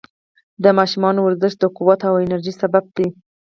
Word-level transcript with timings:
د 0.63 0.65
ماشومانو 0.77 1.19
ورزش 1.23 1.53
د 1.59 1.63
قوت 1.77 1.99
او 2.09 2.13
انرژۍ 2.23 2.53
سبب 2.61 2.83
دی. 2.95 3.07